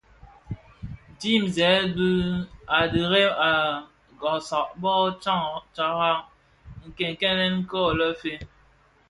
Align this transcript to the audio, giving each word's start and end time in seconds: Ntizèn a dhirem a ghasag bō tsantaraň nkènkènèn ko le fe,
Ntizèn 1.13 1.87
a 2.77 2.79
dhirem 2.91 3.33
a 3.49 3.51
ghasag 4.21 4.69
bō 4.81 4.93
tsantaraň 5.21 6.19
nkènkènèn 6.87 7.55
ko 7.71 7.81
le 7.97 8.07
fe, 8.21 8.33